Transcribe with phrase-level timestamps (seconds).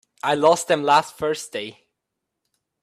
[0.23, 1.85] I lost them last Thursday.